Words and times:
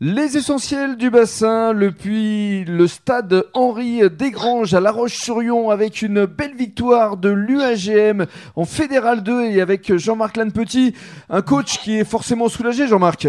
Les 0.00 0.36
essentiels 0.36 0.96
du 0.96 1.10
bassin, 1.10 1.72
le 1.72 1.90
puits, 1.90 2.64
le 2.64 2.86
stade 2.86 3.46
Henri 3.52 4.08
Desgranges 4.08 4.72
à 4.72 4.78
La 4.78 4.92
Roche-sur-Yon 4.92 5.70
avec 5.70 6.02
une 6.02 6.24
belle 6.24 6.54
victoire 6.54 7.16
de 7.16 7.30
l'UAGM 7.30 8.26
en 8.54 8.64
Fédéral 8.64 9.24
2 9.24 9.46
et 9.46 9.60
avec 9.60 9.92
Jean-Marc 9.96 10.36
Lannepetit, 10.36 10.94
un 11.28 11.42
coach 11.42 11.78
qui 11.80 11.98
est 11.98 12.04
forcément 12.04 12.48
soulagé, 12.48 12.86
Jean-Marc. 12.86 13.26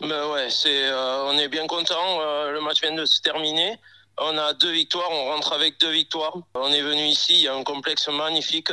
Ben 0.00 0.30
ouais, 0.32 0.46
c'est, 0.50 0.84
euh, 0.84 1.24
on 1.32 1.36
est 1.36 1.48
bien 1.48 1.66
content. 1.66 2.20
euh, 2.20 2.52
le 2.52 2.60
match 2.60 2.80
vient 2.80 2.94
de 2.94 3.04
se 3.04 3.20
terminer. 3.20 3.76
On 4.20 4.38
a 4.38 4.52
deux 4.54 4.70
victoires, 4.70 5.08
on 5.10 5.32
rentre 5.32 5.52
avec 5.52 5.80
deux 5.80 5.90
victoires. 5.90 6.36
On 6.54 6.72
est 6.72 6.82
venu 6.82 7.02
ici, 7.02 7.34
il 7.34 7.40
y 7.42 7.48
a 7.48 7.54
un 7.54 7.64
complexe 7.64 8.08
magnifique. 8.08 8.70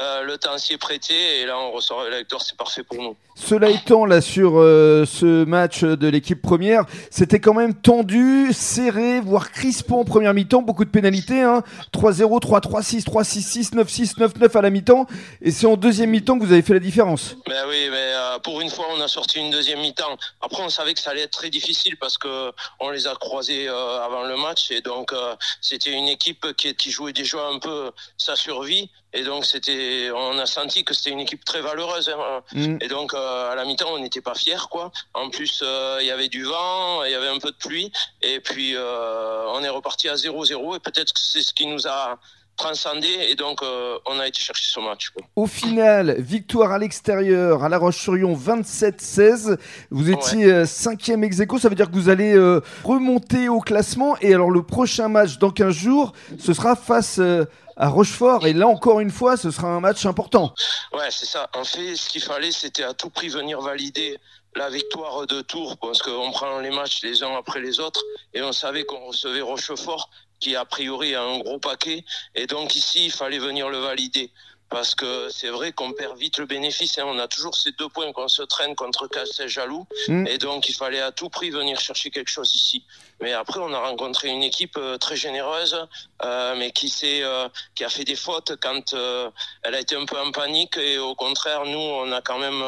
Euh, 0.00 0.22
le 0.22 0.38
temps 0.38 0.56
s'y 0.56 0.72
est 0.72 0.78
prêté 0.78 1.40
et 1.40 1.46
là 1.46 1.58
on 1.58 1.72
ressort 1.72 2.00
avec 2.00 2.12
la 2.12 2.18
victoire, 2.20 2.40
c'est 2.40 2.56
parfait 2.56 2.82
pour 2.82 2.96
nous. 3.02 3.16
Cela 3.34 3.70
étant, 3.70 4.04
là, 4.04 4.20
sur 4.20 4.52
euh, 4.54 5.04
ce 5.04 5.44
match 5.44 5.82
de 5.82 6.08
l'équipe 6.08 6.40
première, 6.40 6.84
c'était 7.10 7.40
quand 7.40 7.54
même 7.54 7.74
tendu, 7.74 8.52
serré, 8.52 9.20
voire 9.20 9.50
crispant 9.50 10.00
en 10.00 10.04
première 10.04 10.32
mi-temps, 10.34 10.62
beaucoup 10.62 10.84
de 10.84 10.90
pénalités, 10.90 11.42
hein. 11.42 11.62
3-0, 11.92 12.40
3-3, 12.40 12.82
6, 12.82 13.06
3-6, 13.06 13.24
6, 13.24 13.72
9-6, 13.72 14.16
9-9 14.18 14.58
à 14.58 14.62
la 14.62 14.70
mi-temps, 14.70 15.06
et 15.42 15.50
c'est 15.50 15.66
en 15.66 15.76
deuxième 15.76 16.10
mi-temps 16.10 16.38
que 16.38 16.44
vous 16.44 16.52
avez 16.52 16.62
fait 16.62 16.74
la 16.74 16.80
différence. 16.80 17.36
Ben 17.46 17.64
oui, 17.68 17.88
mais 17.90 18.09
euh, 18.30 18.38
pour 18.38 18.60
une 18.60 18.70
fois, 18.70 18.86
on 18.90 19.00
a 19.00 19.08
sorti 19.08 19.38
une 19.38 19.50
deuxième 19.50 19.80
mi-temps. 19.80 20.16
Après, 20.40 20.62
on 20.62 20.68
savait 20.68 20.94
que 20.94 21.00
ça 21.00 21.10
allait 21.10 21.22
être 21.22 21.32
très 21.32 21.50
difficile 21.50 21.96
parce 21.96 22.18
que 22.18 22.52
on 22.78 22.90
les 22.90 23.06
a 23.06 23.14
croisés 23.14 23.68
euh, 23.68 24.02
avant 24.02 24.22
le 24.22 24.36
match 24.36 24.70
et 24.70 24.80
donc 24.80 25.12
euh, 25.12 25.34
c'était 25.60 25.92
une 25.92 26.08
équipe 26.08 26.52
qui, 26.56 26.74
qui 26.74 26.90
jouait 26.90 27.12
déjà 27.12 27.46
un 27.46 27.58
peu 27.58 27.90
sa 28.16 28.36
survie 28.36 28.90
et 29.12 29.22
donc 29.24 29.44
c'était, 29.44 30.10
on 30.14 30.38
a 30.38 30.46
senti 30.46 30.84
que 30.84 30.94
c'était 30.94 31.10
une 31.10 31.20
équipe 31.20 31.44
très 31.44 31.60
valeureuse. 31.60 32.08
hein. 32.08 32.42
Mm. 32.52 32.78
Et 32.80 32.88
donc 32.88 33.14
à 33.14 33.54
la 33.56 33.64
mi-temps, 33.64 33.90
on 33.90 33.98
n'était 33.98 34.20
pas 34.20 34.34
fiers, 34.34 34.68
quoi. 34.70 34.92
En 35.14 35.30
plus, 35.30 35.64
il 36.00 36.06
y 36.06 36.10
avait 36.10 36.28
du 36.28 36.44
vent, 36.44 37.04
il 37.04 37.10
y 37.10 37.14
avait 37.14 37.28
un 37.28 37.38
peu 37.38 37.50
de 37.50 37.56
pluie, 37.56 37.92
et 38.22 38.40
puis 38.40 38.76
on 38.76 39.62
est 39.64 39.68
reparti 39.68 40.08
à 40.08 40.14
0-0 40.14 40.76
et 40.76 40.80
peut-être 40.80 41.12
que 41.12 41.20
c'est 41.20 41.42
ce 41.42 41.52
qui 41.52 41.66
nous 41.66 41.88
a 41.88 42.18
transcendé 42.60 43.08
et 43.28 43.34
donc 43.34 43.62
euh, 43.62 43.98
on 44.06 44.18
a 44.18 44.28
été 44.28 44.40
chercher 44.40 44.64
ce 44.70 44.80
match. 44.80 45.08
Quoi. 45.10 45.22
Au 45.34 45.46
final, 45.46 46.20
victoire 46.20 46.72
à 46.72 46.78
l'extérieur, 46.78 47.64
à 47.64 47.68
La 47.70 47.78
Roche-sur-Yon, 47.78 48.36
27-16. 48.36 49.56
Vous 49.90 50.10
étiez 50.10 50.44
euh, 50.44 50.66
cinquième 50.66 51.24
ex 51.24 51.40
aequo, 51.40 51.58
ça 51.58 51.70
veut 51.70 51.74
dire 51.74 51.90
que 51.90 51.96
vous 51.96 52.10
allez 52.10 52.34
euh, 52.34 52.60
remonter 52.84 53.48
au 53.48 53.60
classement. 53.60 54.16
Et 54.20 54.34
alors 54.34 54.50
le 54.50 54.62
prochain 54.62 55.08
match 55.08 55.38
dans 55.38 55.50
15 55.50 55.74
jours, 55.74 56.12
ce 56.38 56.52
sera 56.52 56.76
face 56.76 57.18
euh, 57.18 57.46
à 57.76 57.88
Rochefort. 57.88 58.46
Et 58.46 58.52
là 58.52 58.68
encore 58.68 59.00
une 59.00 59.10
fois, 59.10 59.38
ce 59.38 59.50
sera 59.50 59.68
un 59.68 59.80
match 59.80 60.04
important. 60.04 60.52
Ouais, 60.92 61.10
c'est 61.10 61.26
ça. 61.26 61.48
En 61.56 61.64
fait, 61.64 61.96
ce 61.96 62.10
qu'il 62.10 62.22
fallait, 62.22 62.52
c'était 62.52 62.84
à 62.84 62.92
tout 62.92 63.08
prix 63.08 63.28
venir 63.28 63.60
valider 63.62 64.18
la 64.56 64.68
victoire 64.68 65.26
de 65.26 65.40
Tours, 65.42 65.76
parce 65.78 66.02
qu'on 66.02 66.30
prend 66.32 66.58
les 66.58 66.70
matchs 66.70 67.02
les 67.04 67.22
uns 67.22 67.36
après 67.38 67.60
les 67.60 67.78
autres, 67.78 68.02
et 68.34 68.42
on 68.42 68.52
savait 68.52 68.84
qu'on 68.84 69.06
recevait 69.06 69.40
Rochefort, 69.40 70.10
qui 70.40 70.56
a 70.56 70.64
priori 70.64 71.14
a 71.14 71.22
un 71.22 71.38
gros 71.38 71.58
paquet, 71.58 72.04
et 72.34 72.46
donc 72.46 72.74
ici, 72.74 73.06
il 73.06 73.12
fallait 73.12 73.38
venir 73.38 73.68
le 73.68 73.78
valider. 73.78 74.32
Parce 74.70 74.94
que 74.94 75.28
c'est 75.30 75.48
vrai 75.48 75.72
qu'on 75.72 75.92
perd 75.92 76.16
vite 76.16 76.38
le 76.38 76.46
bénéfice. 76.46 76.98
hein. 76.98 77.04
On 77.06 77.18
a 77.18 77.26
toujours 77.28 77.56
ces 77.56 77.72
deux 77.72 77.88
points 77.88 78.12
qu'on 78.12 78.28
se 78.28 78.42
traîne 78.42 78.74
contre 78.76 79.08
Castel 79.08 79.48
Jaloux. 79.48 79.86
Mm. 80.08 80.26
Et 80.28 80.38
donc, 80.38 80.68
il 80.68 80.74
fallait 80.74 81.00
à 81.00 81.10
tout 81.10 81.28
prix 81.28 81.50
venir 81.50 81.80
chercher 81.80 82.10
quelque 82.10 82.30
chose 82.30 82.54
ici. 82.54 82.84
Mais 83.20 83.32
après, 83.32 83.60
on 83.60 83.72
a 83.74 83.78
rencontré 83.78 84.28
une 84.28 84.42
équipe 84.42 84.76
euh, 84.78 84.96
très 84.96 85.16
généreuse, 85.16 85.76
euh, 86.24 86.54
mais 86.56 86.70
qui 86.70 86.88
s'est, 86.88 87.20
euh, 87.22 87.48
qui 87.74 87.84
a 87.84 87.88
fait 87.90 88.04
des 88.04 88.14
fautes 88.16 88.52
quand 88.62 88.94
euh, 88.94 89.28
elle 89.62 89.74
a 89.74 89.80
été 89.80 89.94
un 89.96 90.06
peu 90.06 90.18
en 90.18 90.30
panique. 90.30 90.76
Et 90.78 90.98
au 90.98 91.14
contraire, 91.14 91.66
nous, 91.66 91.78
on 91.78 92.10
a 92.12 92.22
quand 92.22 92.38
même 92.38 92.62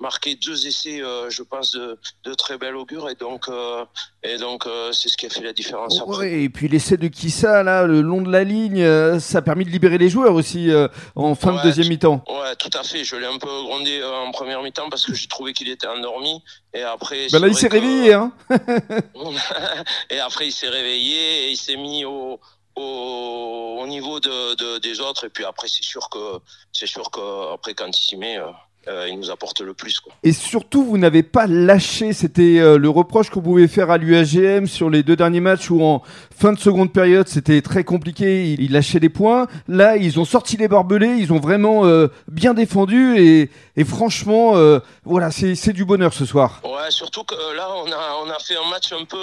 marqué 0.00 0.34
deux 0.34 0.66
essais, 0.66 1.00
je 1.28 1.42
pense, 1.42 1.70
de, 1.72 1.98
de 2.24 2.34
très 2.34 2.58
bel 2.58 2.74
augure. 2.76 3.08
Et 3.08 3.14
donc, 3.14 3.46
et 4.22 4.36
donc, 4.38 4.64
c'est 4.92 5.08
ce 5.08 5.16
qui 5.16 5.26
a 5.26 5.30
fait 5.30 5.40
la 5.42 5.52
différence. 5.52 6.00
après. 6.00 6.16
Ouais, 6.18 6.42
et 6.42 6.48
puis 6.48 6.68
l'essai 6.68 6.96
de 6.96 7.08
Kissa, 7.08 7.62
là, 7.62 7.84
le 7.86 8.00
long 8.00 8.20
de 8.22 8.30
la 8.30 8.44
ligne, 8.44 8.84
ça 9.20 9.38
a 9.38 9.42
permis 9.42 9.64
de 9.64 9.70
libérer 9.70 9.98
les 9.98 10.08
joueurs 10.10 10.34
aussi 10.34 10.70
en 11.14 11.34
fin 11.44 11.52
de 11.52 11.56
Ouais, 11.58 11.62
deuxième 11.64 11.88
mi-temps. 11.88 12.24
Ouais, 12.28 12.56
tout 12.56 12.70
à 12.74 12.82
fait. 12.82 13.04
Je 13.04 13.16
l'ai 13.16 13.26
un 13.26 13.38
peu 13.38 13.46
grondé 13.62 14.00
euh, 14.00 14.12
en 14.26 14.30
première 14.32 14.62
mi-temps 14.62 14.88
parce 14.90 15.04
que 15.06 15.14
j'ai 15.14 15.28
trouvé 15.28 15.52
qu'il 15.52 15.68
était 15.68 15.86
endormi. 15.86 16.42
Et 16.72 16.82
après, 16.82 17.26
Bah 17.30 17.38
là, 17.38 17.48
il 17.48 17.54
s'est 17.54 17.68
que- 17.68 17.74
réveillé, 17.74 18.12
hein. 18.14 18.32
et 20.10 20.18
après, 20.20 20.46
il 20.48 20.52
s'est 20.52 20.68
réveillé 20.68 21.44
et 21.46 21.50
il 21.50 21.56
s'est 21.56 21.76
mis 21.76 22.04
au, 22.04 22.40
au, 22.76 23.78
au 23.80 23.86
niveau 23.86 24.20
de, 24.20 24.54
de- 24.56 24.78
des 24.78 25.00
autres. 25.00 25.24
Et 25.26 25.30
puis 25.30 25.44
après, 25.44 25.68
c'est 25.68 25.84
sûr 25.84 26.08
que, 26.10 26.40
c'est 26.72 26.86
sûr 26.86 27.10
qu'après, 27.10 27.74
quand 27.74 27.88
il 27.88 28.02
s'y 28.02 28.16
met, 28.16 28.38
euh, 28.38 28.46
euh, 28.88 29.08
il 29.08 29.18
nous 29.18 29.30
apporte 29.30 29.60
le 29.60 29.74
plus, 29.74 30.00
quoi. 30.00 30.12
Et 30.22 30.32
surtout, 30.32 30.84
vous 30.84 30.98
n'avez 30.98 31.22
pas 31.22 31.46
lâché. 31.46 32.12
C'était 32.12 32.58
euh, 32.58 32.78
le 32.78 32.88
reproche 32.88 33.30
qu'on 33.30 33.40
pouvait 33.40 33.68
faire 33.68 33.90
à 33.90 33.98
l'UAGM 33.98 34.66
sur 34.66 34.90
les 34.90 35.02
deux 35.02 35.16
derniers 35.16 35.40
matchs 35.40 35.70
où 35.70 35.82
en 35.82 36.02
fin 36.36 36.52
de 36.52 36.58
seconde 36.58 36.92
période, 36.92 37.28
c'était 37.28 37.62
très 37.62 37.84
compliqué. 37.84 38.54
Ils, 38.58 38.72
lâchaient 38.72 39.00
des 39.00 39.08
points. 39.08 39.46
Là, 39.68 39.96
ils 39.96 40.18
ont 40.18 40.24
sorti 40.24 40.56
les 40.56 40.68
barbelés. 40.68 41.16
Ils 41.18 41.32
ont 41.32 41.40
vraiment 41.40 41.86
euh, 41.86 42.08
bien 42.28 42.54
défendu. 42.54 43.18
Et, 43.18 43.50
et 43.76 43.84
franchement, 43.84 44.54
voilà, 45.04 45.30
c'est 45.30 45.72
du 45.72 45.84
bonheur 45.84 46.12
ce 46.14 46.24
soir. 46.24 46.60
Ouais, 46.64 46.90
surtout 46.90 47.24
que 47.24 47.34
là, 47.56 47.68
on 47.76 47.90
a, 47.90 48.24
on 48.24 48.30
a 48.30 48.38
fait 48.38 48.56
un 48.56 48.68
match 48.70 48.92
un 48.92 49.04
peu 49.04 49.18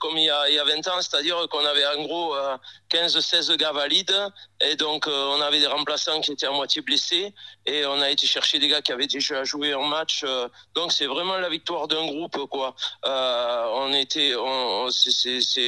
comme 0.00 0.16
il 0.16 0.24
y, 0.24 0.30
a, 0.30 0.48
il 0.48 0.54
y 0.54 0.58
a 0.58 0.64
20 0.64 0.88
ans, 0.88 1.00
c'est-à-dire 1.00 1.36
qu'on 1.50 1.64
avait 1.64 1.86
en 1.86 2.02
gros 2.02 2.34
euh, 2.34 2.56
15-16 2.92 3.56
gars 3.56 3.72
valides, 3.72 4.14
et 4.60 4.76
donc 4.76 5.06
on 5.06 5.40
avait 5.40 5.60
des 5.60 5.66
remplaçants 5.66 6.20
qui 6.20 6.32
étaient 6.32 6.46
à 6.46 6.52
moitié 6.52 6.82
blessés, 6.82 7.32
et 7.66 7.84
on 7.86 8.00
a 8.00 8.10
été 8.10 8.26
chercher 8.26 8.58
des 8.58 8.68
gars 8.68 8.82
qui 8.82 8.89
avaient 8.92 9.06
déjà 9.06 9.44
joué 9.44 9.72
un 9.72 9.86
match. 9.88 10.22
euh, 10.24 10.48
donc 10.74 10.92
c'est 10.92 11.06
vraiment 11.06 11.36
la 11.38 11.48
victoire 11.48 11.88
d'un 11.88 12.04
groupe, 12.06 12.36
quoi. 12.50 12.74
Euh, 13.06 13.66
on 13.74 13.92
était, 13.92 14.34
on, 14.36 14.84
on- 14.86 14.90
c'est- 14.90 15.10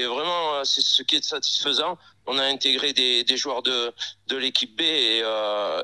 vraiment, 0.05 0.55
euh, 0.55 0.65
c'est 0.65 0.81
ce 0.81 1.03
qui 1.03 1.17
est 1.17 1.25
satisfaisant. 1.25 1.97
On 2.27 2.39
a 2.39 2.45
intégré 2.45 2.93
des, 2.93 3.25
des 3.25 3.37
joueurs 3.37 3.63
de, 3.63 3.93
de 4.29 4.37
l'équipe 4.37 4.77
B 4.79 4.83
et, 4.83 5.23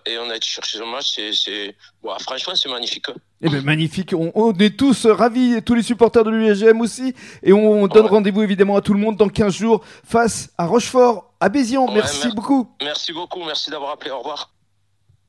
et 0.07 0.19
on 0.19 0.31
a 0.31 0.37
été 0.37 0.47
chercher 0.47 0.79
ce 0.79 0.85
match. 0.85 1.17
C'est, 1.17 1.75
ouais, 2.05 2.15
franchement, 2.21 2.55
c'est 2.55 2.69
magnifique. 2.69 3.07
Eh 3.43 3.49
ben 3.49 3.63
magnifique, 3.65 4.13
on, 4.17 4.31
on 4.37 4.53
est 4.59 4.77
tous 4.77 5.07
ravis, 5.07 5.61
tous 5.65 5.75
les 5.75 5.83
supporters 5.83 6.23
de 6.25 6.31
l'UAGM 6.31 6.81
aussi, 6.81 7.13
et 7.43 7.53
on, 7.53 7.87
donne 7.89 8.05
Ouais. 8.05 8.11
rendez-vous 8.11 8.43
évidemment 8.43 8.77
à 8.77 8.83
tout 8.83 8.95
le 8.95 9.01
monde 9.01 9.17
dans 9.17 9.29
15 9.29 9.53
jours 9.55 9.85
face 10.05 10.51
à 10.59 10.67
Rochefort, 10.67 11.33
à. 11.41 11.87
Ouais, 11.87 11.95
merci 11.95 12.27
mer- 12.27 12.35
beaucoup. 12.37 12.69
Merci 12.83 13.13
beaucoup, 13.13 13.43
merci 13.45 13.71
d'avoir 13.71 13.91
appelé. 13.93 14.11
Au 14.13 14.19
revoir. 14.19 14.51